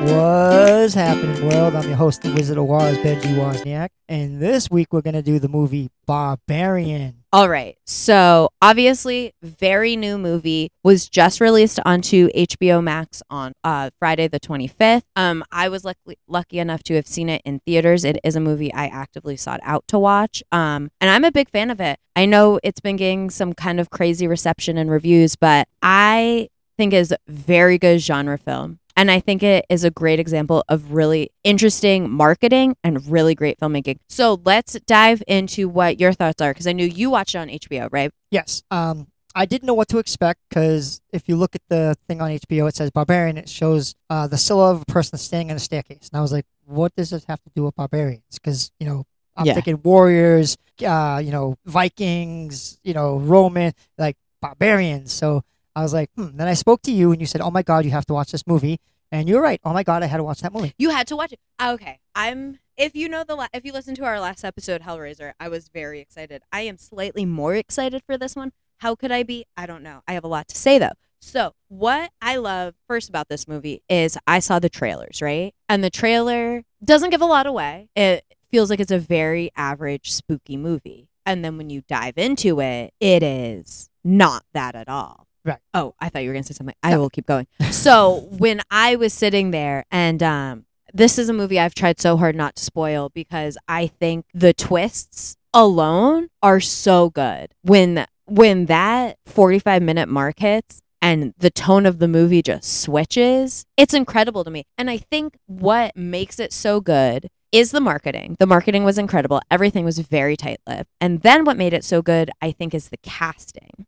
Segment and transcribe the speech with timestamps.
[0.00, 1.74] What's happening, world?
[1.74, 5.38] I'm your host, the Wizard of Woz, Benji Wozniak, and this week we're gonna do
[5.38, 7.22] the movie Barbarian.
[7.34, 7.76] All right.
[7.84, 14.40] So, obviously, very new movie was just released onto HBO Max on uh, Friday the
[14.40, 15.02] 25th.
[15.16, 18.02] Um, I was lucky, lucky enough to have seen it in theaters.
[18.02, 20.42] It is a movie I actively sought out to watch.
[20.50, 21.98] Um, and I'm a big fan of it.
[22.16, 26.48] I know it's been getting some kind of crazy reception and reviews, but I
[26.78, 28.78] think is very good genre film.
[29.00, 33.58] And I think it is a great example of really interesting marketing and really great
[33.58, 33.96] filmmaking.
[34.10, 37.48] So let's dive into what your thoughts are because I knew you watched it on
[37.48, 38.10] HBO, right?
[38.30, 38.62] Yes.
[38.70, 42.28] Um, I didn't know what to expect because if you look at the thing on
[42.30, 43.38] HBO, it says Barbarian.
[43.38, 46.30] It shows uh, the silhouette of a person standing on a staircase, and I was
[46.32, 49.04] like, "What does this have to do with barbarians?" Because you know,
[49.34, 49.54] I'm Yeah.
[49.54, 55.10] thinking warriors, uh, you know, Vikings, you know, Roman, like barbarians.
[55.10, 55.42] So
[55.76, 56.28] I was like, hmm.
[56.36, 58.32] Then I spoke to you, and you said, "Oh my God, you have to watch
[58.32, 58.78] this movie."
[59.12, 59.60] And you're right.
[59.64, 60.72] Oh my God, I had to watch that movie.
[60.78, 61.40] You had to watch it.
[61.58, 61.98] Ah, Okay.
[62.14, 65.48] I'm if you know the la- if you listen to our last episode Hellraiser, I
[65.48, 66.42] was very excited.
[66.52, 68.52] I am slightly more excited for this one.
[68.78, 69.46] How could I be?
[69.56, 70.02] I don't know.
[70.08, 70.92] I have a lot to say though.
[71.20, 75.52] So, what I love first about this movie is I saw the trailers, right?
[75.68, 77.90] And the trailer doesn't give a lot away.
[77.94, 81.08] It feels like it's a very average spooky movie.
[81.26, 85.26] And then when you dive into it, it is not that at all.
[85.44, 85.58] Right.
[85.72, 86.74] Oh, I thought you were going to say something.
[86.82, 87.46] I will keep going.
[87.70, 92.16] So, when I was sitting there and um this is a movie I've tried so
[92.16, 97.54] hard not to spoil because I think the twists alone are so good.
[97.62, 103.64] When when that 45 minute mark hits and the tone of the movie just switches,
[103.76, 104.64] it's incredible to me.
[104.78, 108.36] And I think what makes it so good is the marketing.
[108.38, 109.40] The marketing was incredible.
[109.50, 110.88] Everything was very tight-lipped.
[111.00, 113.86] And then what made it so good, I think, is the casting.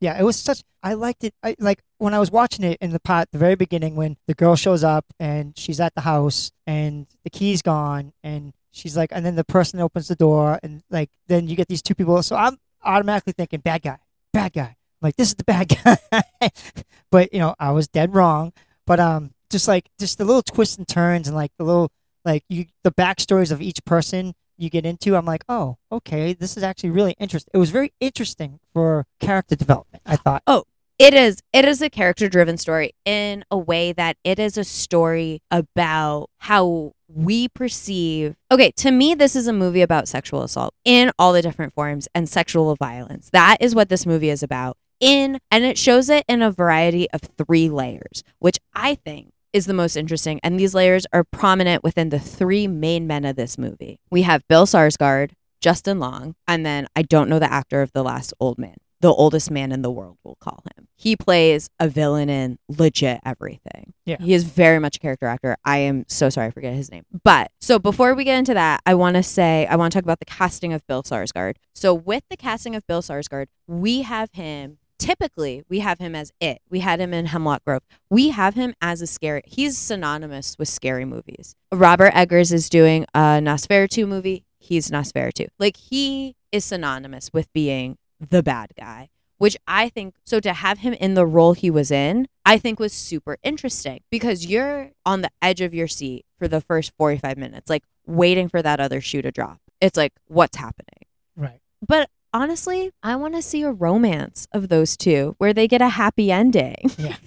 [0.00, 0.62] Yeah, it was such.
[0.82, 1.34] I liked it.
[1.42, 4.34] I like when I was watching it in the pot, the very beginning, when the
[4.34, 9.10] girl shows up and she's at the house and the key's gone, and she's like,
[9.12, 12.22] and then the person opens the door, and like, then you get these two people.
[12.22, 13.98] So I'm automatically thinking, bad guy,
[14.32, 14.76] bad guy.
[15.00, 16.50] I'm like, this is the bad guy.
[17.10, 18.52] but you know, I was dead wrong.
[18.86, 21.90] But um, just like just the little twists and turns, and like the little
[22.24, 26.56] like you the backstories of each person you get into, I'm like, oh, okay, this
[26.56, 27.50] is actually really interesting.
[27.54, 30.02] It was very interesting for character development.
[30.04, 30.42] I thought.
[30.46, 30.64] Oh,
[30.98, 34.64] it is it is a character driven story in a way that it is a
[34.64, 40.74] story about how we perceive Okay, to me this is a movie about sexual assault
[40.84, 43.30] in all the different forms and sexual violence.
[43.32, 44.76] That is what this movie is about.
[44.98, 49.66] In and it shows it in a variety of three layers, which I think is
[49.66, 53.58] the most interesting and these layers are prominent within the three main men of this
[53.58, 53.98] movie.
[54.10, 58.02] We have Bill Sarsgaard, Justin Long, and then I don't know the actor of the
[58.02, 60.88] last old man the oldest man in the world, we'll call him.
[60.96, 63.94] He plays a villain in legit everything.
[64.04, 64.16] Yeah.
[64.18, 65.56] He is very much a character actor.
[65.64, 67.04] I am so sorry I forget his name.
[67.22, 70.04] But so before we get into that, I want to say, I want to talk
[70.04, 71.56] about the casting of Bill Sarsgaard.
[71.74, 74.78] So with the casting of Bill Sarsgaard, we have him.
[74.98, 76.60] Typically, we have him as it.
[76.68, 77.82] We had him in Hemlock Grove.
[78.10, 79.42] We have him as a scary.
[79.46, 81.54] He's synonymous with scary movies.
[81.72, 84.44] Robert Eggers is doing a Nosferatu movie.
[84.58, 85.48] He's Nosferatu.
[85.58, 90.78] Like he is synonymous with being the bad guy, which I think so to have
[90.78, 95.22] him in the role he was in, I think was super interesting because you're on
[95.22, 99.00] the edge of your seat for the first 45 minutes, like waiting for that other
[99.00, 99.60] shoe to drop.
[99.80, 101.06] It's like, what's happening?
[101.36, 101.60] Right.
[101.86, 105.88] But honestly, I want to see a romance of those two where they get a
[105.88, 106.76] happy ending.
[106.96, 107.16] yeah.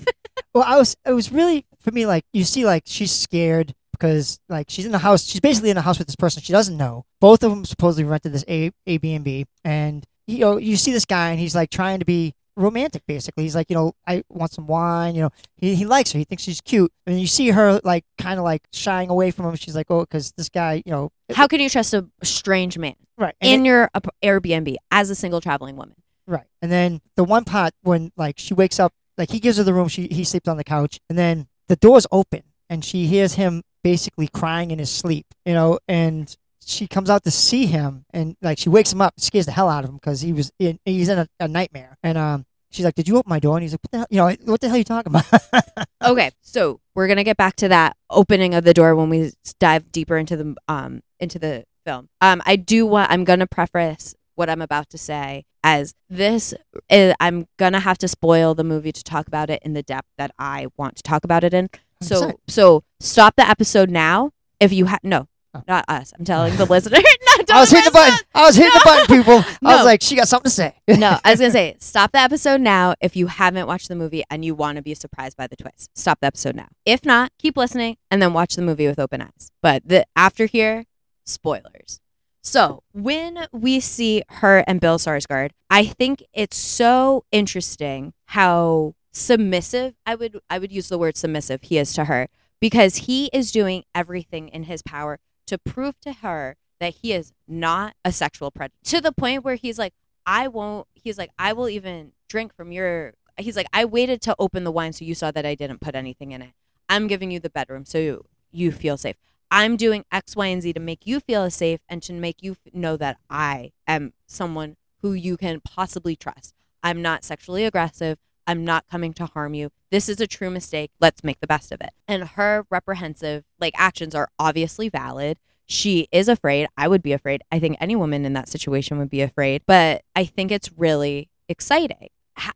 [0.53, 0.97] Well, I was.
[1.05, 2.05] It was really for me.
[2.05, 5.23] Like you see, like she's scared because like she's in the house.
[5.23, 7.05] She's basically in the house with this person she doesn't know.
[7.21, 11.29] Both of them supposedly rented this A Airbnb, and you know you see this guy
[11.31, 13.03] and he's like trying to be romantic.
[13.07, 15.16] Basically, he's like, you know, I want some wine.
[15.16, 16.19] You know, he he likes her.
[16.19, 19.47] He thinks she's cute, and you see her like kind of like shying away from
[19.47, 19.55] him.
[19.55, 22.95] She's like, oh, because this guy, you know, How can you trust a strange man
[23.17, 25.95] right and in your ap- Airbnb as a single traveling woman?
[26.27, 26.47] Right.
[26.61, 29.73] And then the one part when like she wakes up, like he gives her the
[29.73, 33.33] room, she he sleeps on the couch, and then the door's open and she hears
[33.33, 38.06] him basically crying in his sleep, you know, and she comes out to see him
[38.12, 40.51] and like she wakes him up, scares the hell out of him because he was
[40.59, 41.97] in he's in a, a nightmare.
[42.03, 43.57] And um she's like, Did you open my door?
[43.57, 45.88] And he's like, What the hell you know, what the hell are you talking about?
[46.03, 49.91] Okay, so we're gonna get back to that opening of the door when we dive
[49.91, 52.09] deeper into the um into the film.
[52.21, 53.12] Um, I do want.
[53.12, 56.56] I'm gonna preface what I'm about to say as this.
[56.89, 60.07] Is, I'm gonna have to spoil the movie to talk about it in the depth
[60.17, 61.69] that I want to talk about it in.
[62.01, 62.35] So 100%.
[62.47, 65.27] so stop the episode now if you have no.
[65.53, 65.63] Oh.
[65.68, 66.13] Not us.
[66.18, 67.00] I'm telling the listener.
[67.36, 68.19] don't I was hitting the button.
[68.33, 69.44] I was hitting the button, people.
[69.63, 70.75] I was like, she got something to say.
[70.88, 74.24] no, I was gonna say, stop the episode now if you haven't watched the movie
[74.30, 75.89] and you want to be surprised by the twist.
[75.95, 76.68] Stop the episode now.
[76.86, 79.51] If not, keep listening and then watch the movie with open eyes.
[79.62, 80.86] But the after here,
[81.25, 82.00] spoilers.
[82.44, 89.94] So when we see her and Bill Sarsgaard, I think it's so interesting how submissive
[90.06, 93.51] I would I would use the word submissive he is to her because he is
[93.51, 95.19] doing everything in his power
[95.51, 99.56] to prove to her that he is not a sexual predator to the point where
[99.56, 99.94] he's like
[100.25, 104.36] I won't he's like I will even drink from your he's like I waited to
[104.39, 106.51] open the wine so you saw that I didn't put anything in it.
[106.88, 109.18] I'm giving you the bedroom so you, you feel safe.
[109.51, 112.56] I'm doing X, Y, and Z to make you feel safe and to make you
[112.71, 116.56] know that I am someone who you can possibly trust.
[116.81, 118.18] I'm not sexually aggressive.
[118.47, 119.71] I'm not coming to harm you.
[119.91, 120.91] This is a true mistake.
[120.99, 121.91] Let's make the best of it.
[122.07, 125.38] And her reprehensive like actions are obviously valid.
[125.65, 126.67] She is afraid.
[126.77, 127.41] I would be afraid.
[127.51, 129.63] I think any woman in that situation would be afraid.
[129.65, 132.09] But I think it's really exciting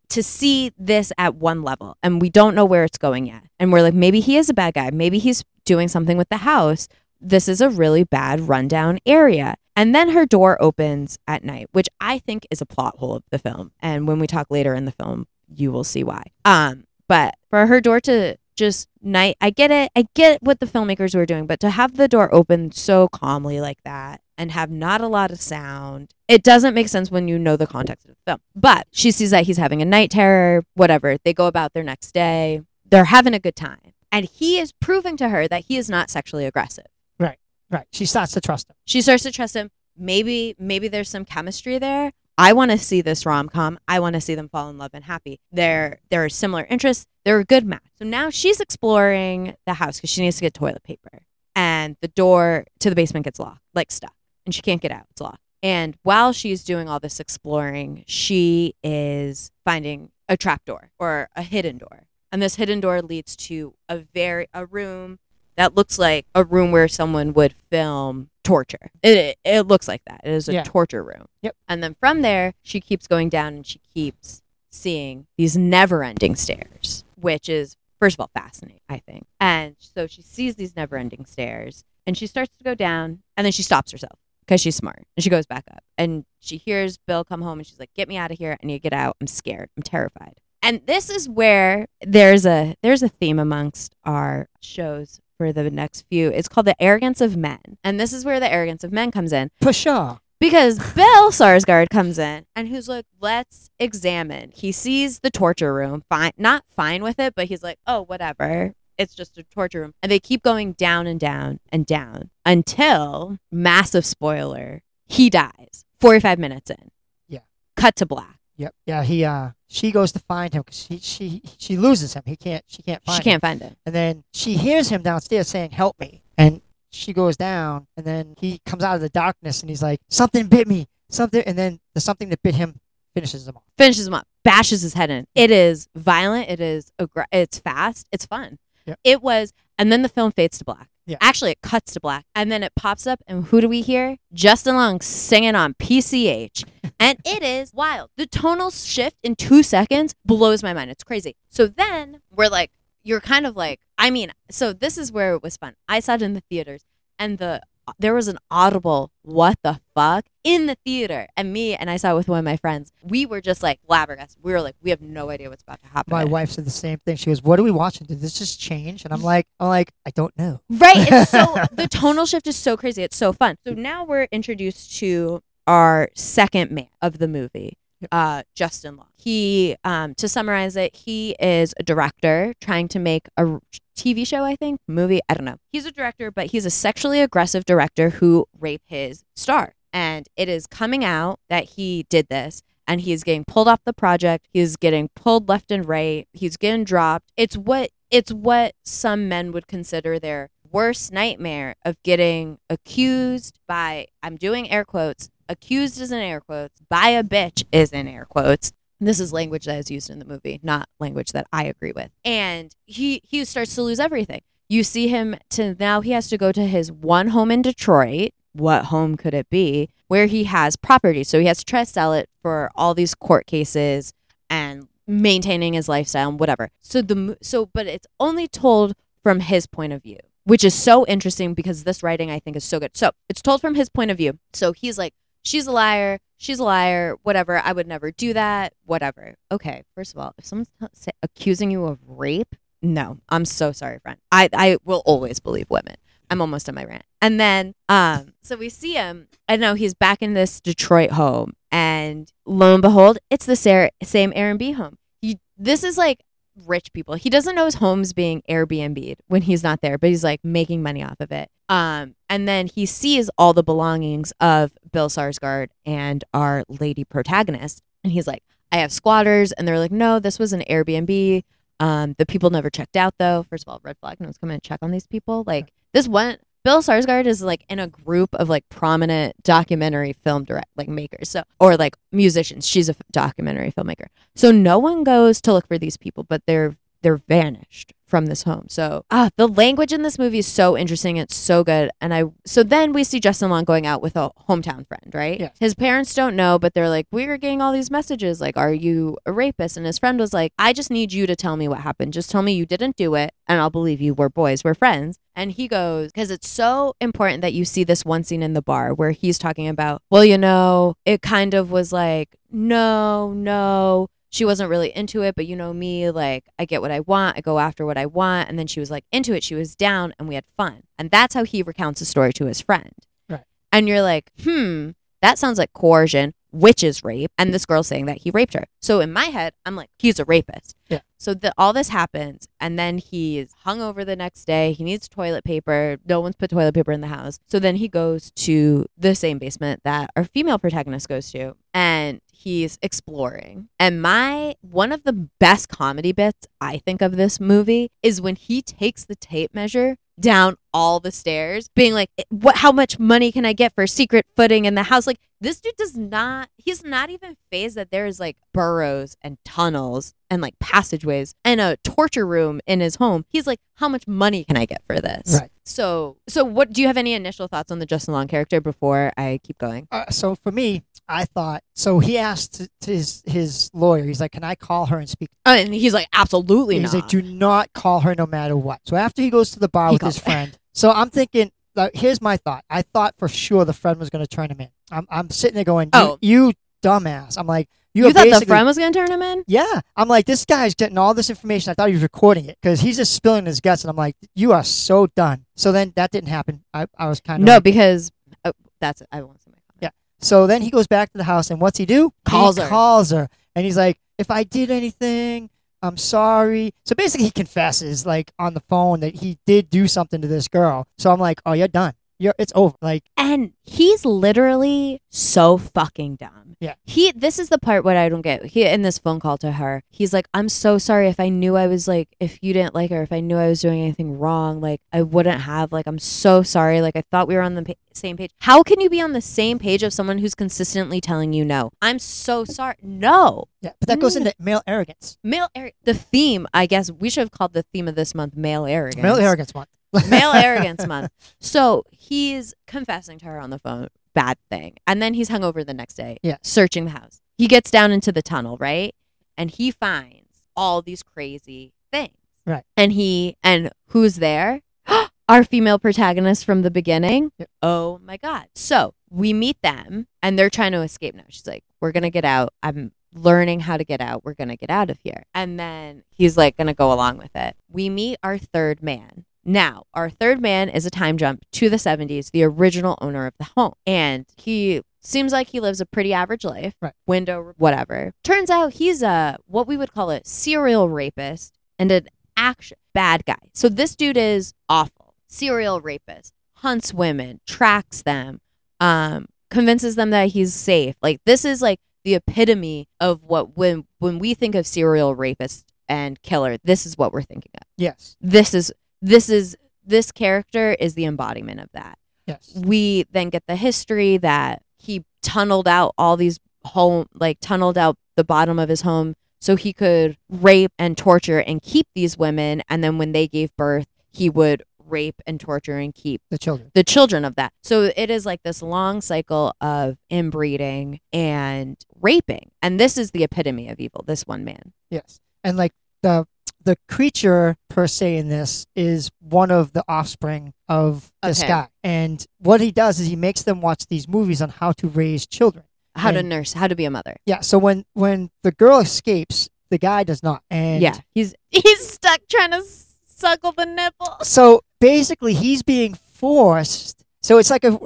[0.10, 3.44] to see this at one level and we don't know where it's going yet.
[3.60, 4.90] And we're like, maybe he is a bad guy.
[4.92, 6.88] Maybe he's doing something with the house.
[7.22, 9.56] This is a really bad rundown area.
[9.76, 13.24] And then her door opens at night, which I think is a plot hole of
[13.30, 13.72] the film.
[13.82, 16.24] And when we talk later in the film, you will see why.
[16.44, 19.92] Um, but for her door to just night, I get it.
[19.96, 23.60] I get what the filmmakers were doing, but to have the door open so calmly
[23.60, 27.38] like that and have not a lot of sound, it doesn't make sense when you
[27.38, 28.40] know the context of the film.
[28.56, 31.18] But she sees that he's having a night terror, whatever.
[31.24, 32.62] They go about their next day.
[32.86, 33.94] They're having a good time.
[34.12, 36.86] And he is proving to her that he is not sexually aggressive.
[37.20, 37.38] Right.
[37.70, 37.88] Right.
[37.92, 38.76] She starts to trust him.
[38.86, 39.72] She starts to trust him.
[39.98, 42.12] Maybe maybe there's some chemistry there.
[42.38, 43.80] I want to see this rom com.
[43.88, 45.40] I want to see them fall in love and happy.
[45.52, 47.06] They're they're similar interests.
[47.24, 47.84] They're a good match.
[47.98, 51.24] So now she's exploring the house because she needs to get toilet paper,
[51.56, 54.16] and the door to the basement gets locked, like stuck,
[54.46, 55.06] and she can't get out.
[55.12, 55.40] It's locked.
[55.64, 61.42] And while she's doing all this exploring, she is finding a trap door or a
[61.42, 65.20] hidden door, and this hidden door leads to a very a room
[65.56, 68.90] that looks like a room where someone would film torture.
[69.04, 70.22] It it looks like that.
[70.24, 70.64] It is a Yeah.
[70.64, 71.26] torture room.
[71.42, 71.56] Yep.
[71.68, 77.04] And then from there, she keeps going down and she keeps seeing these never-ending stairs,
[77.20, 79.26] which is first of all fascinating, I think.
[79.40, 83.52] And so she sees these never-ending stairs and she starts to go down and then
[83.52, 87.24] she stops herself because she's smart and she goes back up and she hears Bill
[87.24, 88.58] come home and she's like, "Get me out of here!
[88.62, 89.18] I need to get out.
[89.20, 89.70] I'm scared.
[89.76, 95.52] I'm terrified." And this is where there's a there's a theme amongst our shows for
[95.54, 96.30] the next few.
[96.30, 99.34] It's called the arrogance of men, and this is where the arrogance of men comes
[99.34, 100.20] in For sure.
[100.40, 104.52] because Bill Sarsgaard comes in and who's like, let's examine.
[104.54, 108.74] He sees the torture room, fine, not fine with it, but he's like, oh, whatever.
[108.98, 109.94] It's just a torture room.
[110.02, 116.40] And they keep going down and down and down until, massive spoiler, he dies 45
[116.40, 116.92] minutes in.
[117.28, 117.40] Yeah.
[117.76, 118.35] Cut to black.
[118.58, 118.76] Yep.
[118.86, 119.04] Yeah.
[119.04, 119.24] He.
[119.24, 119.52] Uh.
[119.68, 121.00] She goes to find him because she.
[121.00, 121.42] She.
[121.58, 122.24] She loses him.
[122.26, 122.64] He can't.
[122.68, 123.16] She can't find.
[123.16, 123.34] She him.
[123.34, 123.78] can't find it.
[123.86, 126.62] And then she hears him downstairs saying, "Help me!" And
[126.92, 130.48] she goes down, and then he comes out of the darkness, and he's like, "Something
[130.48, 132.80] bit me, something." And then the something that bit him
[133.14, 133.64] finishes him off.
[133.78, 135.28] finishes him up, bashes his head in.
[135.36, 136.50] It is violent.
[136.50, 138.08] It is aggra- it's fast.
[138.12, 138.60] It's fun.
[138.86, 139.00] Yep.
[139.04, 140.90] It was, and then the film fades to black.
[141.06, 141.18] Yeah.
[141.22, 144.18] Actually, it cuts to black, and then it pops up, and who do we hear?
[144.34, 146.64] Justin Long singing on PCH,
[147.00, 148.10] and it is wild.
[148.18, 150.90] The tonal shift in two seconds blows my mind.
[150.90, 151.36] It's crazy.
[151.50, 152.72] So then we're like,
[153.04, 155.76] you're kind of like, I mean, so this is where it was fun.
[155.88, 156.84] I saw it in the theaters,
[157.20, 157.62] and the
[158.00, 162.12] there was an audible what the fuck in the theater and me and i saw
[162.12, 164.90] it with one of my friends we were just like flabbergasted we were like we
[164.90, 167.16] have no idea what's about to happen My wife said the same thing.
[167.16, 168.08] She goes, "What are we watching?
[168.08, 169.26] Did this just change?" And I'm mm-hmm.
[169.26, 173.04] like, "I'm like, I don't know." right it's so the tonal shift is so crazy
[173.04, 177.78] it's so fun so now we're introduced to our second man of the movie.
[178.12, 179.08] Uh, Justin Long.
[179.18, 183.60] He, um, to summarize it, he is a director trying to make a
[183.98, 185.22] TV show, I think, movie.
[185.30, 185.58] I don't know.
[185.72, 189.74] He's a director, but he's a sexually aggressive director who raped his star.
[189.94, 193.94] And it is coming out that he did this and he's getting pulled off the
[193.94, 194.48] project.
[194.52, 196.28] He's getting pulled left and right.
[196.34, 197.32] He's getting dropped.
[197.38, 204.08] It's what it's what some men would consider their worst nightmare of getting accused by
[204.22, 208.26] I'm doing air quotes, accused is in air quotes, by a bitch is in air
[208.26, 208.72] quotes.
[209.00, 212.12] This is language that is used in the movie, not language that I agree with.
[212.24, 214.42] And he he starts to lose everything.
[214.70, 218.32] You see him to now he has to go to his one home in Detroit.
[218.54, 219.90] What home could it be?
[220.08, 221.24] Where he has property.
[221.26, 224.14] So he has to try to sell it for all these court cases
[224.50, 226.72] and maintaining his lifestyle and whatever.
[226.82, 230.20] So the so but it's only told from his point of view.
[230.46, 232.96] which is so interesting because this writing I think is so good.
[232.96, 234.40] So it's told from his point of view.
[234.54, 235.14] So he's like,
[235.46, 237.60] she's a liar, she's a liar, whatever.
[237.60, 239.36] I would never do that, whatever.
[239.52, 244.00] Okay, first of all, if someone's t- accusing you of rape, no, I'm so sorry,
[244.00, 244.20] friend.
[244.32, 245.96] I, I will always believe women.
[246.30, 247.06] I'm almost on my rant.
[247.22, 249.28] And then, um, so we see him.
[249.48, 253.90] I know he's back in this Detroit home, and lo and behold, it's the sa-
[254.04, 254.98] same Airbnb home.
[255.22, 256.25] He, this is like
[256.66, 257.16] rich people.
[257.16, 260.82] He doesn't know his home's being Airbnb'd when he's not there, but he's like making
[260.82, 261.50] money off of it.
[261.70, 267.82] Um, and then he sees all the belongings of Bill Sarsgaard and our lady protagonist,
[268.04, 271.44] and he's like, "I have squatters," and they're like, "No, this was an Airbnb."
[271.80, 273.46] Um, the people never checked out though.
[273.50, 274.20] First of all, red flag.
[274.20, 275.44] No one's coming to check on these people.
[275.46, 280.46] Like this one, Bill Sarsgaard is like in a group of like prominent documentary film
[280.46, 281.30] direct like makers.
[281.30, 282.68] So or like musicians.
[282.68, 284.08] She's a documentary filmmaker.
[284.34, 288.44] So no one goes to look for these people, but they're they're vanished from this
[288.44, 288.68] home.
[288.70, 291.18] So ah, the language in this movie is so interesting.
[291.18, 291.90] It's so good.
[292.00, 295.40] And I so then we see Justin Long going out with a hometown friend, right?
[295.40, 295.50] Yeah.
[295.60, 298.40] His parents don't know, but they're like, we are getting all these messages.
[298.40, 299.78] Like, are you a rapist?
[299.78, 302.14] And his friend was like, I just need you to tell me what happened.
[302.14, 304.14] Just tell me you didn't do it, and I'll believe you.
[304.14, 304.64] We're boys.
[304.64, 305.20] We're friends.
[305.36, 308.62] And he goes, because it's so important that you see this one scene in the
[308.62, 314.08] bar where he's talking about, well, you know, it kind of was like, no, no,
[314.36, 317.38] she wasn't really into it, but you know me, like I get what I want,
[317.38, 318.50] I go after what I want.
[318.50, 320.84] And then she was like into it, she was down, and we had fun.
[321.00, 322.92] And that's how he recounts the story to his friend.
[323.30, 323.46] Right.
[323.72, 324.90] And you're like, hmm,
[325.22, 327.32] that sounds like coercion, which is rape.
[327.38, 328.66] And this girl's saying that he raped her.
[328.82, 330.76] So in my head, I'm like, he's a rapist.
[330.90, 331.00] Yeah.
[331.26, 334.74] So the, all this happens, and then he's hung over the next day.
[334.74, 335.98] He needs toilet paper.
[336.06, 337.40] No one's put toilet paper in the house.
[337.48, 342.22] So then he goes to the same basement that our female protagonist goes to, and
[342.32, 343.70] he's exploring.
[343.80, 348.36] And my one of the best comedy bits I think of this movie is when
[348.36, 352.58] he takes the tape measure down all the stairs, being like, "What?
[352.58, 355.78] How much money can I get for secret footing in the house?" Like this dude
[355.78, 356.50] does not.
[356.58, 361.78] He's not even phased that there's like burrows and tunnels and like passageways and a
[361.78, 363.24] torture room in his home.
[363.30, 365.50] He's like, "How much money can I get for this?" Right.
[365.64, 366.74] So, so what?
[366.74, 369.88] Do you have any initial thoughts on the Justin Long character before I keep going?
[369.92, 372.00] Uh, so for me, I thought so.
[372.00, 374.04] He asked his his lawyer.
[374.04, 377.04] He's like, "Can I call her and speak?" Uh, and he's like, "Absolutely He's not."
[377.04, 379.90] like, "Do not call her, no matter what." So after he goes to the bar
[379.90, 381.52] He with his friend, so I'm thinking.
[381.78, 382.64] Like, here's my thought.
[382.70, 384.70] I thought for sure the friend was going to turn him in.
[384.92, 386.18] I'm, I'm sitting there going, you, Oh.
[386.22, 387.38] you dumbass.
[387.38, 389.44] I'm like, you, you are thought the basically- friend was gonna turn him in?
[389.46, 391.72] Yeah, I'm like, this guy's getting all this information.
[391.72, 394.16] I thought he was recording it because he's just spilling his guts, and I'm like,
[394.36, 395.46] you are so done.
[395.58, 396.64] So then that didn't happen.
[396.74, 398.10] I, I was kind of No, because
[398.46, 399.08] oh, that's it.
[399.12, 399.82] I won't say my comment.
[399.82, 399.90] Yeah.
[400.26, 402.14] So then he goes back to the house, and what's he do?
[402.26, 402.70] Calls he her.
[402.70, 405.50] Calls her, and he's like, "If I did anything,
[405.82, 410.22] I'm sorry." So basically, he confesses, like on the phone, that he did do something
[410.22, 410.88] to this girl.
[410.98, 411.94] So I'm like, "Oh, you're done.
[412.20, 416.56] You're it's over." Like, And he's literally so fucking dumb.
[416.60, 416.76] Yeah.
[416.86, 418.46] He this is the part what I don't get.
[418.46, 421.56] He in this phone call to her, he's like, I'm so sorry if I knew
[421.58, 424.18] I was like if you didn't like her, if I knew I was doing anything
[424.18, 426.82] wrong, like I wouldn't have like I'm so sorry.
[426.82, 428.32] Like I thought we were on the pa- same page.
[428.40, 431.72] How can you be on the same page of someone who's consistently telling you no?
[431.82, 432.76] I'm so sorry.
[432.82, 433.46] No.
[433.62, 434.18] yeah, but that goes Mm.
[434.22, 435.18] into male arrogance.
[435.24, 438.36] Male ar- the theme, I guess we should have called the theme of this month
[438.36, 439.04] male arrogance.
[439.04, 439.70] Male arrogance month.
[440.10, 441.12] male arrogance month.
[441.40, 444.76] So he's confessing to her on the phone, bad thing.
[444.88, 446.38] And then he's hung over the next day, Yeah.
[446.42, 447.22] searching the house.
[447.38, 448.96] He gets down into the tunnel, right?
[449.38, 452.14] And he finds all these crazy things.
[452.46, 452.64] Right.
[452.78, 454.62] And he, and who's there?
[455.28, 457.32] Our female protagonist from the beginning.
[457.40, 457.50] Yep.
[457.62, 458.46] Oh my God.
[458.54, 461.24] So we meet them and they're trying to escape now.
[461.30, 462.54] She's like, We're going to get out.
[462.62, 464.24] I'm learning how to get out.
[464.24, 465.24] We're going to get out of here.
[465.34, 467.56] And then he's like going to go along with it.
[467.70, 469.26] We meet our third man.
[469.46, 473.34] Now, our third man is a time jump to the 70s, the original owner of
[473.38, 473.74] the home.
[473.86, 476.94] And he seems like he lives a pretty average life, Right.
[477.06, 478.14] window, whatever.
[478.24, 483.24] Turns out he's a what we would call a serial rapist and an action bad
[483.26, 483.38] guy.
[483.54, 485.14] So this dude is awful.
[485.28, 488.40] Serial rapist, hunts women, tracks them,
[488.80, 490.96] um, convinces them that he's safe.
[491.04, 495.72] Like this is like the epitome of what when when we think of serial rapist
[495.88, 497.68] and killer, this is what we're thinking of.
[497.78, 498.74] yes, This is
[499.06, 501.98] this is this character is the embodiment of that.
[502.26, 507.78] yes, We then get the history that he tunneled out all these home like tunneled
[507.78, 512.18] out the bottom of his home so he could rape and torture and keep these
[512.18, 516.38] women and then when they gave birth, he would rape and torture and keep the
[516.38, 516.72] children.
[516.74, 517.54] the children of that.
[517.62, 522.52] So it is like this long cycle of inbreeding and raping.
[522.62, 524.74] And this is the epitome of evil, this one man.
[524.90, 526.26] Yes, and like the
[526.66, 531.48] the creature per se in this is one of the offspring of this Okay.
[531.48, 531.68] guy.
[531.84, 535.26] And what he does is he makes them watch these movies on how to raise
[535.26, 535.64] children.
[535.96, 537.16] How to nurse, how to be a mother.
[537.26, 537.40] Yeah.
[537.40, 540.44] So when when the girl escapes, the guy does not.
[540.52, 542.64] And yeah, he's he's stuck trying to
[543.08, 544.18] suckle the nipple.
[544.22, 547.02] So basically, he's being forced.
[547.22, 547.80] So it's like a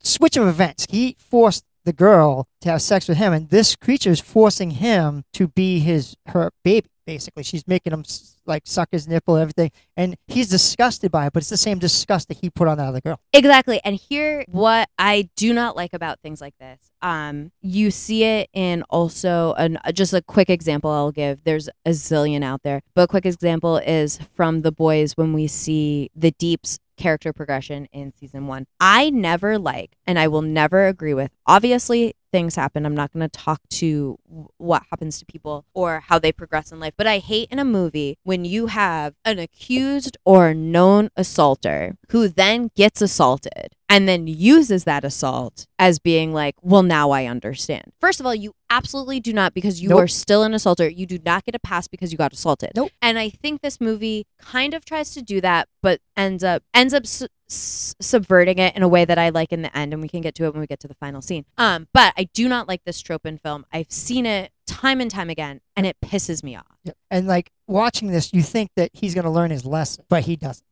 [0.00, 0.86] switch of events.
[0.88, 5.24] He forced the girl to have sex with him, and this creature is forcing him
[5.32, 6.88] to be his her baby.
[7.06, 8.04] Basically, she's making him
[8.46, 11.32] like suck his nipple, and everything, and he's disgusted by it.
[11.32, 13.20] But it's the same disgust that he put on that other girl.
[13.32, 13.80] Exactly.
[13.84, 16.90] And here what I do not like about things like this.
[17.00, 21.44] Um you see it in also an uh, just a quick example I'll give.
[21.44, 22.82] There's a zillion out there.
[22.96, 27.86] But a quick example is from the boys when we see the deeps character progression
[27.92, 28.66] in season 1.
[28.80, 31.30] I never like and I will never agree with.
[31.46, 32.84] Obviously things happen.
[32.84, 34.18] I'm not going to talk to
[34.58, 37.64] what happens to people or how they progress in life, but I hate in a
[37.64, 44.26] movie when you have an accused or known assaulter who then gets assaulted and then
[44.26, 47.92] uses that assault as being like, well, now I understand.
[48.00, 50.00] First of all, you absolutely do not because you Nope.
[50.00, 50.88] are still an assaulter.
[50.88, 52.72] You do not get a pass because you got assaulted.
[52.74, 52.90] Nope.
[53.00, 56.92] And I think this movie kind of tries to do that, but ends up ends
[56.94, 60.08] up su- subverting it in a way that I like in the end, and we
[60.08, 61.44] can get to it when we get to the final scene.
[61.58, 63.64] Um, but I do not like this trope in film.
[63.72, 66.66] I've seen it time and time again, and it pisses me off.
[66.84, 66.96] Yep.
[67.10, 70.36] And like watching this, you think that he's going to learn his lesson, but he
[70.36, 70.64] doesn't.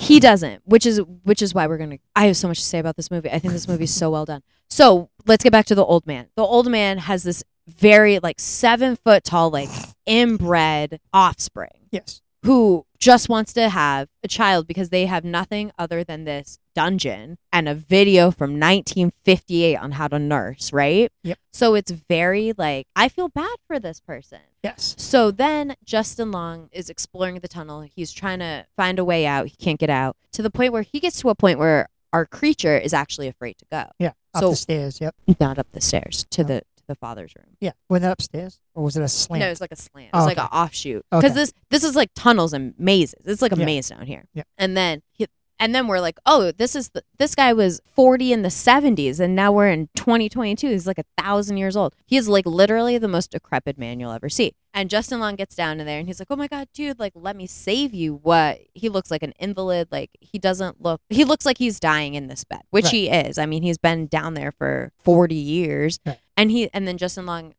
[0.00, 2.78] He doesn't which is which is why we're gonna i have so much to say
[2.78, 3.30] about this movie.
[3.30, 4.42] I think this movie is so well done.
[4.68, 6.28] So let's get back to the old man.
[6.36, 9.68] The old man has this very like seven foot tall like
[10.06, 12.22] inbred offspring yes.
[12.44, 17.36] who just wants to have a child because they have nothing other than this dungeon
[17.52, 21.38] and a video from 1958 on how to nurse right Yep.
[21.52, 24.94] so it's very like i feel bad for this person Yes.
[24.98, 27.82] so then Justin Long is exploring the tunnel.
[27.82, 29.46] He's trying to find a way out.
[29.46, 32.26] He can't get out to the point where he gets to a point where our
[32.26, 33.84] creature is actually afraid to go.
[34.00, 34.12] Yeah.
[34.34, 35.00] Up So- the stairs.
[35.00, 35.14] Yep.
[35.38, 36.44] Not up the stairs to Oh.
[36.44, 37.56] the to the father's room.
[37.60, 37.70] Yeah.
[37.88, 39.40] Went that upstairs, or was it a slant?
[39.42, 40.08] No, it was like a slant.
[40.08, 41.04] It Oh, was like an offshoot.
[41.08, 41.34] Because Okay.
[41.34, 43.22] this this is like tunnels and mazes.
[43.24, 43.64] It's like a Yeah.
[43.64, 44.24] maze down here.
[44.34, 44.42] Yeah.
[44.58, 45.26] And then he,
[45.60, 49.20] and then we're like, oh, this is the, this guy was 40 in the 70s,
[49.20, 50.68] and now we're in 2022.
[50.68, 51.94] He's like a thousand years old.
[52.06, 54.54] He is like literally the most decrepit man you'll ever see.
[54.74, 57.12] And Justin Long gets down to there, and he's like, oh my god, dude, like
[57.16, 58.14] let me save you.
[58.22, 58.58] What?
[58.74, 59.88] He looks like an invalid.
[59.90, 61.00] Like he doesn't look.
[61.08, 62.92] He looks like he's dying in this bed, which Right.
[62.94, 63.38] he is.
[63.38, 66.18] I mean, he's been down there for 40 years, Right.
[66.36, 67.54] and he and then Justin Long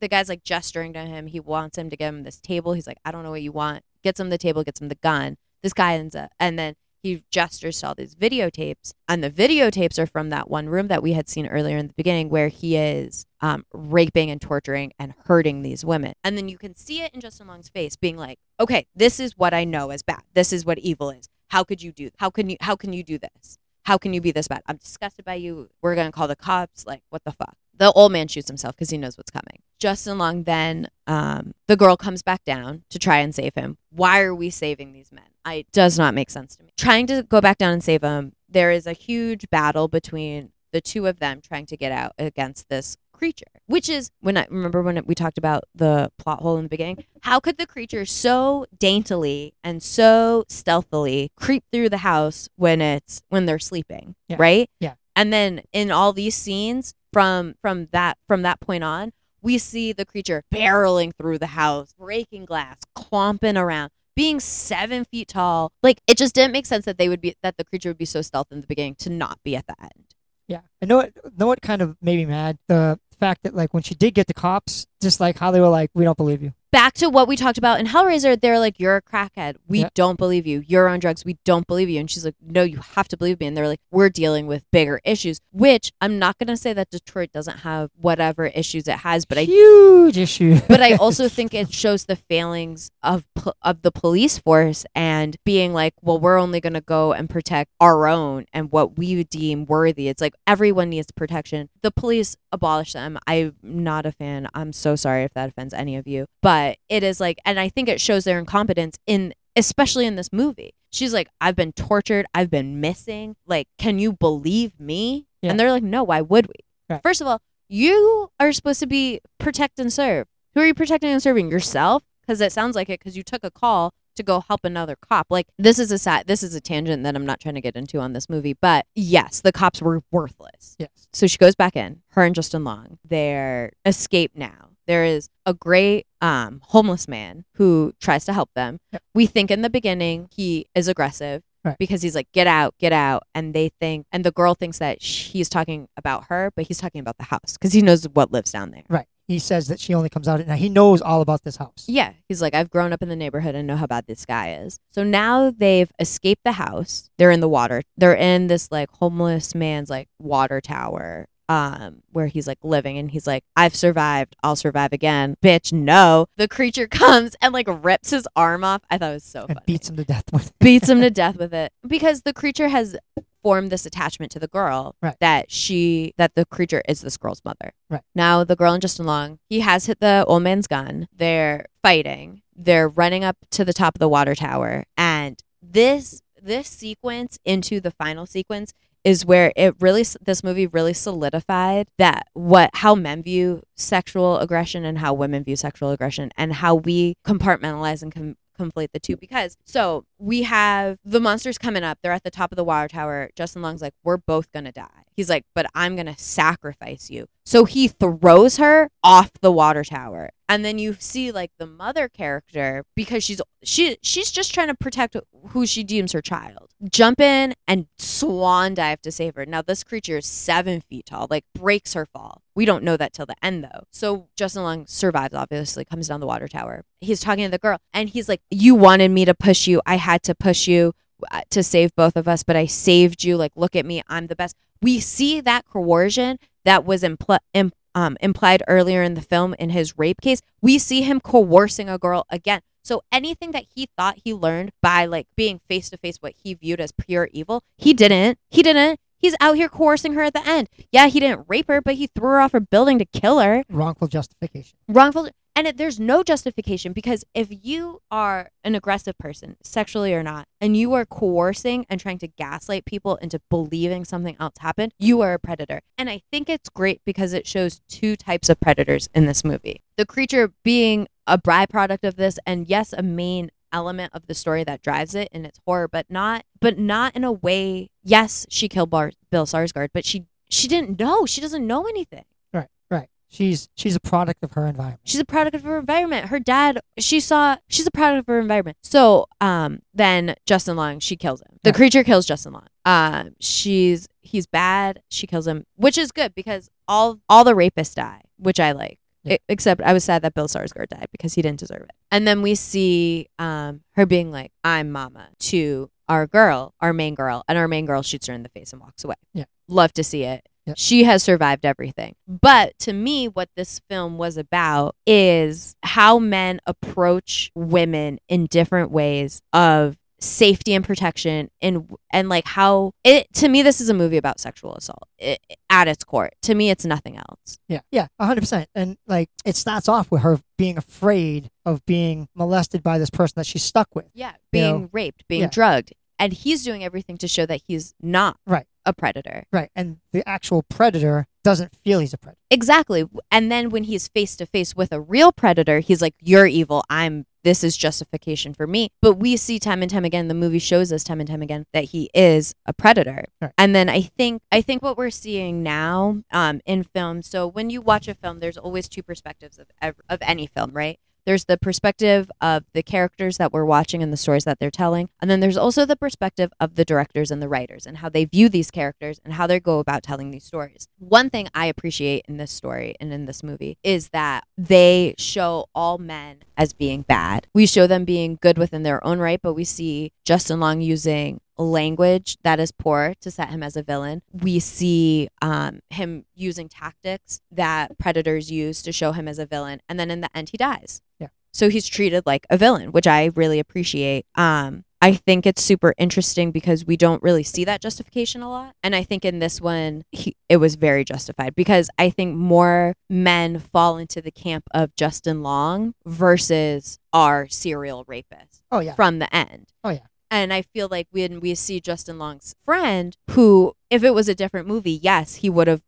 [0.00, 1.28] the guy's like gesturing to him.
[1.28, 2.74] He wants him to give him this table.
[2.74, 3.84] He's like, I don't know what you want.
[4.02, 5.36] Gets him the table, gets him the gun.
[5.62, 8.92] This guy ends up, and then he gestures to all these videotapes.
[9.08, 11.94] And the videotapes are from that one room that we had seen earlier in the
[11.94, 16.14] beginning where he is um, raping and torturing and hurting these women.
[16.22, 19.36] And then you can see it in Justin Long's face being like, okay, this is
[19.36, 20.22] what I know as bad.
[20.34, 21.28] This is what evil is.
[21.48, 22.10] How could you do?
[22.18, 22.56] How can you?
[22.60, 23.58] How can you do this?
[23.82, 24.62] How can you be this bad?
[24.66, 25.68] I'm disgusted by you.
[25.82, 26.86] We're gonna call the cops.
[26.86, 27.56] Like, what the fuck?
[27.76, 29.60] The old man shoots himself because he knows what's coming.
[29.82, 33.78] Justin Long then, um, the girl comes back down to try and save him.
[33.90, 35.24] Why are we saving these men?
[35.44, 36.70] I does not make sense to me.
[36.78, 38.32] Trying to go back down and save him.
[38.48, 42.68] There is a huge battle between the two of them trying to get out against
[42.68, 43.44] this creature.
[43.66, 47.04] Which is when I remember when we talked about the plot hole in the beginning.
[47.22, 53.20] How could the creature so daintily and so stealthily creep through the house when it's
[53.30, 54.36] when they're sleeping, Yeah.
[54.38, 54.70] right?
[54.78, 54.94] Yeah.
[55.16, 59.92] And then in all these scenes from from that from that point on, we see
[59.92, 65.72] the creature barreling through the house, breaking glass, clomping around, being seven feet tall.
[65.82, 68.04] Like it just didn't make sense that they would be that the creature would be
[68.04, 70.14] so stealth in the beginning to not be at the end.
[70.48, 70.60] Yeah.
[70.80, 72.58] I know what know what kind of made me mad?
[72.68, 75.68] The fact that like when she did get the cops, just like how they were
[75.68, 76.54] like, We don't believe you.
[76.72, 79.56] Back to what we talked about in Hellraiser, they're like, You're a crackhead.
[79.68, 79.90] We Yeah.
[79.94, 80.64] don't believe you.
[80.66, 81.22] You're on drugs.
[81.22, 82.00] We don't believe you.
[82.00, 83.46] And she's like, No, you have to believe me.
[83.46, 86.88] And they're like, We're dealing with bigger issues, which I'm not going to say that
[86.88, 90.60] Detroit doesn't have whatever issues it has, but I huge issue.
[90.66, 93.26] but I also think it shows the failings of
[93.60, 97.70] of the police force and being like, well, we're only going to go and protect
[97.80, 100.08] our own and what we deem worthy.
[100.08, 101.68] It's like everyone needs protection.
[101.82, 103.18] The police abolish them.
[103.26, 104.48] I'm not a fan.
[104.54, 107.68] I'm so sorry if that offends any of you, but it is like, and I
[107.68, 110.74] think it shows their incompetence in, especially in this movie.
[110.90, 112.26] She's like, I've been tortured.
[112.34, 113.36] I've been missing.
[113.46, 115.26] Like, can you believe me?
[115.40, 115.50] Yeah.
[115.50, 116.54] And they're like, no, why would we?
[116.90, 117.02] Right.
[117.02, 120.26] First of all, you are supposed to be protect and serve.
[120.54, 121.50] Who are you protecting and serving?
[121.50, 122.02] Yourself?
[122.20, 123.00] Because it sounds like it.
[123.00, 125.28] Because you took a call to go help another cop.
[125.30, 126.26] Like this is a sat.
[126.26, 128.52] This is a tangent that I'm not trying to get into on this movie.
[128.52, 130.76] But yes, the cops were worthless.
[130.78, 131.08] yes.
[131.14, 132.02] So she goes back in.
[132.10, 132.98] Her and Justin Long.
[133.08, 134.68] They're escape now.
[134.86, 138.78] There is a great um, homeless man who tries to help them.
[138.92, 139.02] Yep.
[139.14, 141.78] We think in the beginning he is aggressive Right.
[141.78, 145.00] because he's like, "Get out, get out," and they think, and the girl thinks that
[145.00, 148.50] he's talking about her, but he's talking about the house because he knows what lives
[148.50, 148.82] down there.
[148.88, 149.06] Right.
[149.28, 150.58] He says that she only comes out at night.
[150.58, 151.84] He knows all about this house.
[151.86, 154.54] Yeah, he's like, I've grown up in the neighborhood and know how bad this guy
[154.54, 154.80] is.
[154.90, 157.08] So now they've escaped the house.
[157.16, 157.82] They're in the water.
[157.96, 161.28] They're in this like homeless man's like water tower.
[161.52, 165.36] Um, where he's like living and he's like, I've survived, I'll survive again.
[165.42, 166.26] Bitch, no.
[166.38, 168.80] The creature comes and like rips his arm off.
[168.90, 170.54] I thought it was so And beats him to death with it.
[170.60, 171.70] beats him to death with it.
[171.86, 172.96] Because the creature has
[173.42, 175.16] formed this attachment to the girl Right.
[175.20, 177.72] that she that the creature is this girl's mother.
[177.90, 178.02] Right.
[178.14, 181.06] Now the girl and Justin Long, he has hit the old man's gun.
[181.14, 182.40] They're fighting.
[182.56, 184.84] They're running up to the top of the water tower.
[184.96, 188.72] And this this sequence into the final sequence
[189.04, 194.84] is where it really this movie really solidified that what how men view sexual aggression
[194.84, 199.16] and how women view sexual aggression and how we compartmentalize and com- conflate the two
[199.16, 201.98] because so we have the monsters coming up.
[202.02, 203.30] They're at the top of the water tower.
[203.34, 204.86] Justin long's like we're both gonna die.
[205.14, 207.26] He's like but i'm gonna sacrifice you.
[207.44, 210.30] So he throws her off the water tower.
[210.48, 214.74] And then you see like the mother character because she's she she's just trying to
[214.74, 215.16] protect
[215.48, 219.46] who she deems her child jump in and swan dive to save her.
[219.46, 222.42] Now this creature is seven feet tall like breaks her fall.
[222.54, 223.84] We don't know that till the end though.
[223.90, 226.84] So justin long survives obviously comes down the water tower.
[227.00, 229.80] He's talking to the girl and he's like you wanted me to push you.
[229.86, 230.92] I had to push you
[231.30, 233.36] uh, to save both of us but i saved you.
[233.36, 234.02] Like look at me.
[234.08, 234.56] I'm the best.
[234.80, 239.70] We see that coercion that was impl- im- um, implied earlier in the film in
[239.70, 240.40] his rape case.
[240.60, 245.06] We see him coercing a girl again so anything that he thought he learned by
[245.06, 248.38] like being face to face what he viewed as pure evil he didn't.
[248.50, 249.00] He didn't.
[249.18, 250.68] He's out here coercing her at the end.
[250.90, 253.64] Yeah he didn't rape her but he threw her off her building to kill her.
[253.70, 254.76] Wrongful justification.
[254.88, 260.22] wrongful and it, there's no justification because if you are an aggressive person sexually or
[260.22, 264.92] not and you are coercing and trying to gaslight people into believing something else happened
[264.98, 265.80] you are a predator.
[265.98, 269.82] And i think it's great because it shows two types of predators in this movie.
[269.96, 274.64] The creature being a byproduct of this and yes a main element of the story
[274.64, 278.68] that drives it and its horror but not but not in a way yes she
[278.68, 282.68] killed Bar- bill sarsgaard but she she didn't know she doesn't know anything Right.
[282.90, 283.08] Right.
[283.28, 285.00] She's she's a product of her environment.
[285.04, 286.26] She's a product of her environment.
[286.26, 288.76] Her dad, she saw, she's a product of her environment.
[288.82, 291.56] So, um, then Justin Long, she kills him.
[291.62, 291.74] The Yeah.
[291.76, 292.66] creature kills Justin Long.
[292.84, 295.00] Um, she's he's bad.
[295.08, 298.98] She kills him, which is good because all all the rapists die, which I like.
[299.24, 299.34] Yeah.
[299.34, 301.92] E- except I was sad that Bill Sarsgaard died because he didn't deserve it.
[302.10, 307.14] And then we see um her being like, "I'm Mama" to our girl, our main
[307.14, 309.14] girl, and our main girl shoots her in the face and walks away.
[309.32, 309.44] Yeah.
[309.68, 310.46] love to see it.
[310.76, 312.14] She has survived everything.
[312.28, 318.92] But to me, what this film was about is how men approach women in different
[318.92, 323.94] ways of safety and protection and and like how it to me this is a
[323.94, 325.36] movie about sexual assault i
[325.68, 328.68] at its core to me it's nothing else Yeah, yeah, a hundred percent.
[328.74, 333.34] And like it starts off with her being afraid of being molested by this person
[333.36, 334.08] that she's stuck with.
[334.14, 335.48] yeah You being know, raped being yeah.
[335.50, 338.66] drugged and he's doing everything to show that he's not Right.
[338.86, 339.70] a predator Right.
[339.74, 342.38] And the actual predator doesn't feel he's a predator.
[342.50, 343.04] Exactly.
[343.32, 346.84] And then when he's face to face with a real predator, he's like, You're evil.
[346.88, 348.90] I'm this is justification for me.
[349.00, 351.66] But we see time and time again, the movie shows us time and time again
[351.72, 353.26] that he is a predator.
[353.58, 357.22] And then I think I think what we're seeing now um, in film.
[357.22, 360.72] So when you watch a film, there's always two perspectives of ev- of any film,
[360.72, 360.98] right?
[361.24, 365.08] There's the perspective of the characters that we're watching and the stories that they're telling.
[365.20, 368.24] And then there's also the perspective of the directors and the writers and how they
[368.24, 370.88] view these characters and how they go about telling these stories.
[370.98, 375.66] One thing I appreciate in this story and in this movie is that they show
[375.74, 377.46] all men as being bad.
[377.54, 381.40] We show them being good within their own right, but we see Justin Long using
[381.70, 384.22] language that is poor to set him as a villain.
[384.32, 389.80] We see um, him using tactics that predators use to show him as a villain,
[389.88, 391.02] and then in the end, he dies.
[391.18, 391.28] Yeah.
[391.52, 394.24] So he's treated like a villain, which I really appreciate.
[394.34, 398.76] Um, I think it's super interesting because we don't really see that justification a lot,
[398.84, 402.94] and I think in this one, he, it was very justified because I think more
[403.10, 408.62] men fall into the camp of Justin Long versus our serial rapist.
[408.70, 408.94] Oh yeah.
[408.94, 409.72] from the end.
[409.84, 410.06] Oh, yeah.
[410.32, 414.34] And I feel like when we see Justin Long's friend, who, if it was a
[414.34, 415.82] different movie, yes, he would have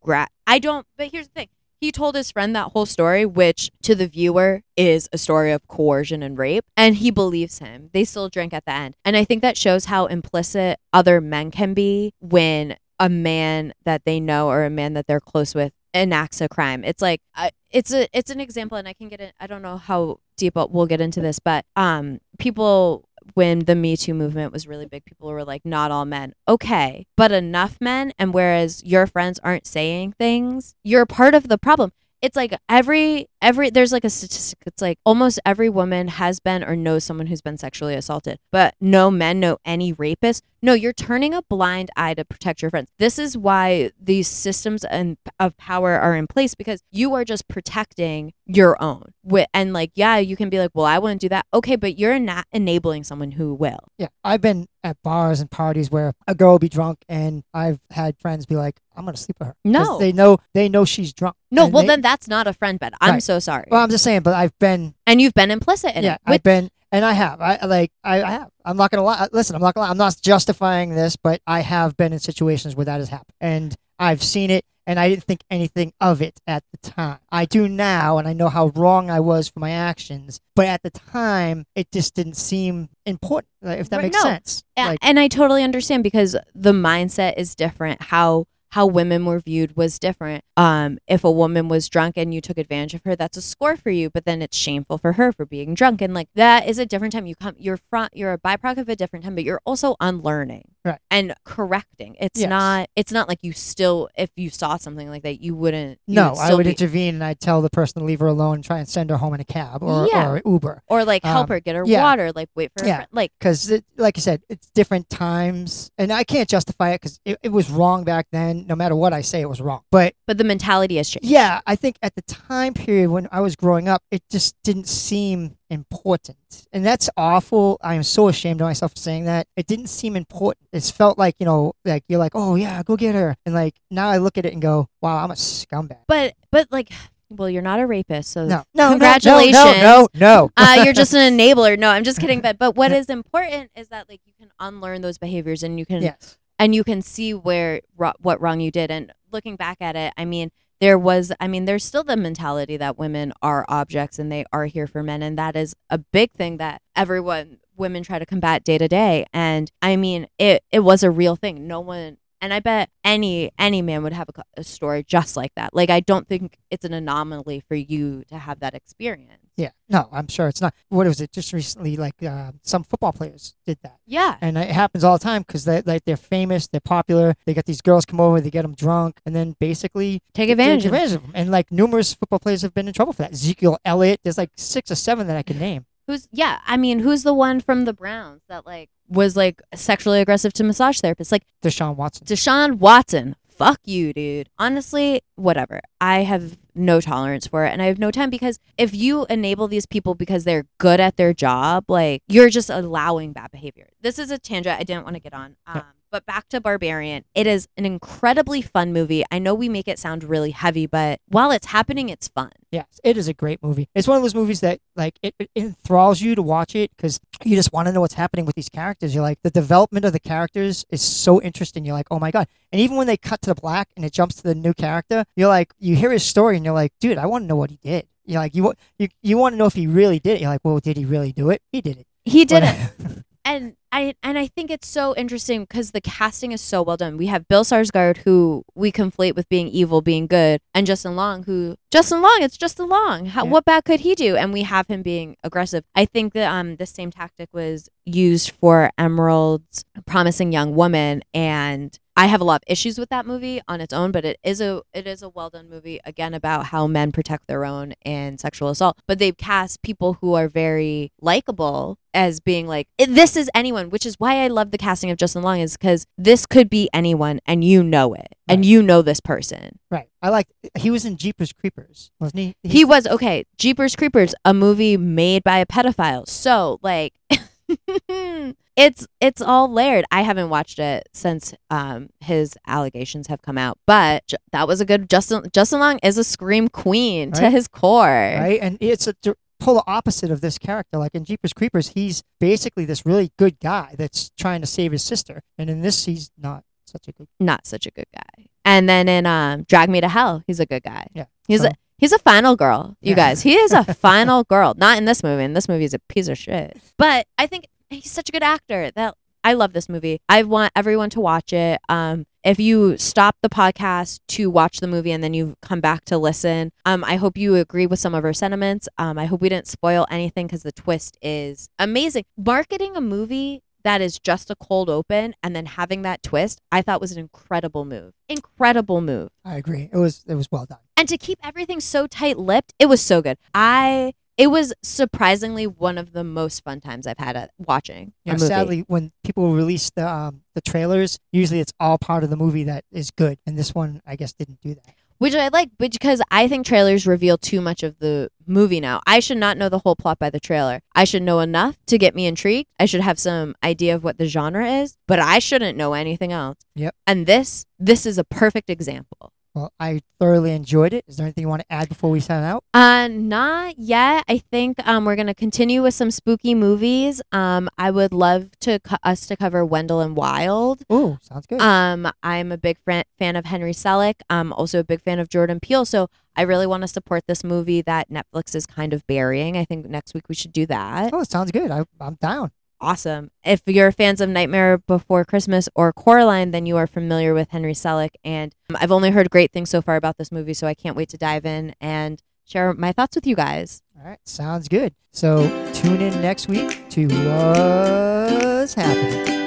[0.45, 1.47] I don't, but here's the thing.
[1.81, 5.67] He told his friend that whole story, which to the viewer is a story of
[5.67, 7.89] coercion and rape, and he believes him.
[7.91, 8.95] They still drink at the end.
[9.03, 14.05] And I think that shows how implicit other men can be when a man that
[14.05, 16.83] they know or a man that they're close with enacts a crime.
[16.83, 19.31] It's like uh, it's a it's an example, and I can get in.
[19.39, 23.97] I don't know how deep we'll get into this, but um, people when the Me
[23.97, 26.33] Too movement was really big, people were like, not all men.
[26.47, 28.13] Okay, but enough men.
[28.19, 31.91] And whereas your friends aren't saying things, you're part of the problem.
[32.21, 34.59] It's like every every there's like a statistic.
[34.65, 38.73] It's like almost every woman has been or knows someone who's been sexually assaulted, but
[38.81, 40.43] no men know any rapist.
[40.61, 42.89] No, you're turning a blind eye to protect your friends.
[42.97, 47.47] This is why these systems and of power are in place because you are just
[47.47, 49.13] protecting your own.
[49.53, 51.45] And like, yeah, you can be like, well, I wouldn't do that.
[51.53, 53.77] Okay, but you're not enabling someone who will.
[53.99, 57.79] Yeah, I've been at bars and parties where a girl will be drunk, and I've
[57.89, 59.55] had friends be like, "I'm gonna sleep with her.
[59.63, 59.97] No.
[59.97, 61.35] they know they know she's drunk.
[61.51, 62.93] No, well they- then that's not a friend bed.
[63.01, 63.23] I'm Right.
[63.23, 63.65] so sorry.
[63.69, 66.21] Well, I'm just saying, but I've been and you've been implicit in yeah, it.
[66.25, 67.41] With, I've been, and I have.
[67.41, 68.49] I like, I, I have.
[68.63, 69.17] I'm not gonna lie.
[69.19, 69.91] Uh, listen, I'm not gonna lie.
[69.91, 73.75] I'm not justifying this, but I have been in situations where that has happened, and
[73.99, 77.19] I've seen it, and I didn't think anything of it at the time.
[77.31, 80.83] I do now, and I know how wrong I was for my actions, but at
[80.83, 83.49] the time, it just didn't seem important.
[83.61, 84.29] If that Right, makes no.
[84.29, 84.63] sense.
[84.77, 88.01] Yeah, Like, and I totally understand because the mindset is different.
[88.03, 88.45] How
[88.75, 90.43] how women were viewed was different.
[90.57, 93.77] Um, if a woman was drunk and you took advantage of her, that's a score
[93.77, 94.09] for you.
[94.09, 97.13] But then it's shameful for her for being drunk, and like that is a different
[97.13, 97.25] time.
[97.25, 100.74] You come, you're front, you're a byproduct of a different time, but you're also unlearning
[100.85, 100.99] Right.
[101.09, 102.15] and correcting.
[102.19, 102.49] It's Yes.
[102.49, 102.89] not.
[102.95, 105.99] It's not like you still, if you saw something like that, you wouldn't.
[106.05, 108.27] you no, I still would be- intervene and I'd tell the person to leave her
[108.27, 110.29] alone and try and send her home in a cab or, Yeah.
[110.29, 110.83] or Uber.
[110.87, 112.03] or like help um, her get her yeah.
[112.03, 112.95] water, like wait for her Yeah.
[112.97, 113.09] friend.
[113.11, 117.37] Like because like I said, it's different times, and I can't justify it because it,
[117.43, 118.65] it was wrong back then.
[118.67, 119.81] No matter what I say, it was wrong.
[119.91, 121.25] But but the mentality has changed.
[121.27, 124.87] yeah, I think at the time period when I was growing up, it just didn't
[124.87, 126.37] seem important,
[126.71, 127.77] and that's awful.
[127.81, 129.47] I am so ashamed of myself for saying that.
[129.55, 130.67] It didn't seem important.
[130.71, 133.75] It felt like you know, like you're like, oh yeah, go get her, and like
[133.89, 135.99] now I look at it and go, wow, I'm a scumbag.
[136.07, 136.89] But but like,
[137.29, 139.53] well, you're not a rapist, so No, no, Congratulations.
[139.53, 140.51] No, no, no.
[140.57, 140.63] no.
[140.63, 141.77] uh, you're just an enabler.
[141.77, 142.41] No, I'm just kidding.
[142.41, 145.85] But but what is important is that like you can unlearn those behaviors and you
[145.85, 146.37] can yes.
[146.59, 148.91] and you can see where what wrong you did.
[148.91, 152.77] And looking back at it, I mean, there was I mean, there's still the mentality
[152.77, 156.31] that women are objects and they are here for men, and that is a big
[156.31, 159.25] thing that everyone women try to combat day to day.
[159.33, 161.67] And I mean, it it was a real thing.
[161.67, 162.17] No one.
[162.41, 165.73] And I bet any any man would have a, a story just like that.
[165.73, 169.44] Like I don't think it's an anomaly for you to have that experience.
[169.57, 170.73] Yeah, no, I'm sure it's not.
[170.89, 171.31] What was it?
[171.31, 173.99] Just recently, like uh, some football players did that.
[174.05, 174.35] Yeah.
[174.41, 177.35] and it happens all the time because they like they're famous, they're popular.
[177.45, 180.83] They get these girls come over, they get them drunk, and then basically Take advantage
[180.83, 181.31] take advantage of them.
[181.33, 183.31] And like numerous football players have been in trouble for that.
[183.31, 185.85] Ezekiel Elliott, there's like six or seven that I can name.
[186.07, 186.59] Who's yeah?
[186.67, 190.63] I mean, who's the one from the Browns that like was like sexually aggressive to
[190.63, 191.31] massage therapists?
[191.31, 192.27] Like Deshaun Watson.
[192.27, 193.35] Deshaun Watson.
[193.47, 194.49] Fuck you, dude.
[194.59, 195.79] Honestly, whatever.
[196.01, 199.67] I have no tolerance for it, and I have no time because if you enable
[199.67, 203.89] these people because they're good at their job, like you're just allowing bad behavior.
[204.01, 205.55] This is a tangent I didn't want to get on.
[205.67, 205.83] Um.
[206.15, 207.25] But back to Barbarian.
[207.35, 209.25] It is an incredibly fun movie.
[209.31, 212.51] I know we make it sound really heavy, but while it's happening, it's fun.
[212.71, 213.89] Yes, it is a great movie.
[213.93, 217.19] It's one of those movies that like it, it enthralls you to watch it because
[217.43, 219.13] you just want to know what's happening with these characters.
[219.13, 221.83] You're like the development of the characters is so interesting.
[221.83, 222.47] You're like, oh my god!
[222.71, 225.25] And even when they cut to the black and it jumps to the new character,
[225.35, 227.71] you're like, you hear his story and you're like, dude, I want to know what
[227.71, 228.07] he did.
[228.23, 230.41] You're like, you you you want to know if he really did it.
[230.41, 231.61] You're like, well, did he really do it?
[231.73, 232.07] He did it.
[232.23, 233.25] He did it.
[233.45, 237.15] and I and I think it's so interesting because the casting is so well done.
[237.15, 241.43] We have Bill Sarsgaard, who we conflate with being evil, being good, and Justin Long,
[241.43, 243.27] who Justin Long, it's Justin Long.
[243.27, 243.51] How, Yeah.
[243.51, 244.35] What bad could he do?
[244.35, 245.85] And we have him being aggressive.
[245.95, 251.97] I think that um the same tactic was used for Emerald's promising young woman, and
[252.17, 254.61] I have a lot of issues with that movie on its own, but it is
[254.61, 258.37] a it is a well done movie again about how men protect their own in
[258.37, 258.97] sexual assault.
[259.07, 263.89] But they've cast people who are very likable as being like eh, this is anyone,
[263.89, 266.89] which is why I love the casting of Justin Long is because this could be
[266.93, 269.79] anyone and you know it and you know this person.
[269.91, 270.07] right.
[270.21, 270.47] I like.
[270.75, 272.55] He was in Jeepers Creepers, wasn't he?
[272.63, 273.45] He was okay.
[273.57, 276.27] Jeepers Creepers, a movie made by a pedophile.
[276.27, 277.13] So like.
[278.75, 280.05] it's it's all layered.
[280.11, 284.81] I haven't watched it since um his allegations have come out, but J- that was
[284.81, 288.05] a good Justin Justin Long is a scream queen to his core.
[288.05, 288.59] right?
[288.61, 290.97] And it's a d- polar opposite of this character.
[290.97, 295.03] Like in Jeepers Creepers, he's basically this really good guy that's trying to save his
[295.03, 297.27] sister, and in this, he's not such a good.
[297.39, 298.47] Not such a good guy.
[298.65, 301.07] And then in um Drag Me to Hell, he's a good guy.
[301.13, 303.15] Yeah, He's so- a he's a final girl, you Yeah.
[303.15, 303.41] guys.
[303.43, 304.73] He is a final girl.
[304.75, 305.43] Not in this movie.
[305.45, 306.75] In this movie, he's a piece of shit.
[306.97, 310.19] But I think he's such a good actor that I love this movie.
[310.27, 311.79] I want everyone to watch it.
[311.87, 316.03] Um, if you stop the podcast to watch the movie and then you come back
[316.05, 318.89] to listen, um, I hope you agree with some of our sentiments.
[318.97, 322.25] Um, I hope we didn't spoil anything because the twist is amazing.
[322.35, 326.81] Marketing a movie that is just a cold open and then having that twist, I
[326.81, 328.13] thought was an incredible move.
[328.27, 329.29] Incredible move.
[329.45, 329.91] I agree.
[329.93, 330.79] It was it was well done.
[330.97, 333.37] And to keep everything so tight lipped, it was so good.
[333.53, 338.13] I it was surprisingly one of the most fun times I've had at watching.
[338.25, 342.37] Yeah, sadly, when people release the um, the trailers, usually it's all part of the
[342.37, 344.95] movie that is good, and this one, I guess, didn't do that.
[345.17, 349.01] which I like because I think trailers reveal too much of the movie now.
[349.07, 350.81] I should not know the whole plot by the trailer.
[350.93, 352.67] I should know enough to get me intrigued.
[352.79, 356.31] I should have some idea of what the genre is, but I shouldn't know anything
[356.33, 356.57] else.
[356.75, 356.93] Yep.
[357.07, 359.31] And this this is a perfect example.
[359.55, 361.05] Well, I thoroughly enjoyed it.
[361.07, 362.65] Is there anything you want to add before we sign out?
[362.73, 364.25] Uh, not yet.
[364.27, 367.21] I think um, we're gonna continue with some spooky movies.
[367.31, 370.83] Um, I would love to co- us to cover Wendell and Wild.
[370.89, 371.61] Oh, sounds good.
[371.61, 374.15] Um, I'm a big fan fan of Henry Selick.
[374.29, 375.85] I'm also a big fan of Jordan Peele.
[375.85, 379.55] So I really want to support this movie that Netflix is kind of burying.
[379.55, 381.13] I think next week we should do that.
[381.13, 381.71] oh, it sounds good.
[381.71, 382.51] I, I'm down.
[382.81, 383.31] Awesome.
[383.43, 387.73] If you're fans of Nightmare Before Christmas or Coraline, then you are familiar with Henry
[387.73, 388.11] Selick.
[388.23, 390.95] And um, I've only heard great things so far about this movie, so I can't
[390.95, 393.81] wait to dive in and share my thoughts with you guys.
[393.97, 394.93] All right, sounds good.
[395.11, 399.44] So tune in next week to Woz Happening.